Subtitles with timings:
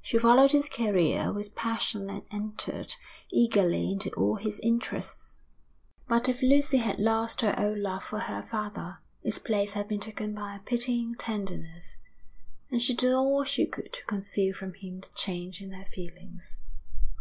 [0.00, 2.92] She followed his career with passion and entered
[3.32, 5.40] eagerly into all his interests.
[6.06, 9.98] But if Lucy had lost her old love for her father, its place had been
[9.98, 11.96] taken by a pitying tenderness;
[12.70, 16.58] and she did all she could to conceal from him the change in her feelings.